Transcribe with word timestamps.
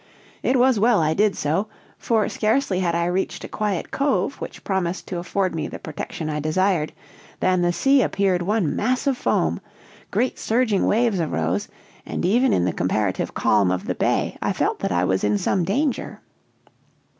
"It 0.41 0.57
was 0.57 0.79
well 0.79 0.99
I 0.99 1.13
did 1.13 1.35
so; 1.37 1.67
for, 1.99 2.27
scarcely 2.27 2.79
had 2.79 2.95
I 2.95 3.05
reached 3.05 3.43
a 3.43 3.47
quiet 3.47 3.91
cove 3.91 4.41
which 4.41 4.63
promised 4.63 5.05
to 5.09 5.19
afford 5.19 5.53
me 5.53 5.67
the 5.67 5.77
protection 5.77 6.27
I 6.27 6.39
desired 6.39 6.91
than 7.39 7.61
the 7.61 7.71
sea 7.71 8.01
appeared 8.01 8.41
one 8.41 8.75
mass 8.75 9.05
of 9.05 9.15
foam: 9.15 9.61
great 10.09 10.39
surging 10.39 10.87
waves 10.87 11.19
arose; 11.21 11.67
and 12.03 12.25
even 12.25 12.51
in 12.51 12.65
the 12.65 12.73
comparative 12.73 13.35
calm 13.35 13.69
of 13.69 13.85
the 13.85 13.93
bay 13.93 14.39
I 14.41 14.53
felt 14.53 14.79
that 14.79 14.91
I 14.91 15.03
was 15.03 15.23
in 15.23 15.37
some 15.37 15.63
danger. 15.63 16.21